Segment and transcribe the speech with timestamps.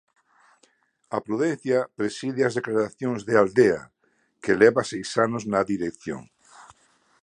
[1.15, 3.81] A prudencia preside as declaracións de Aldea,
[4.43, 6.23] que leva seis anos na dirección.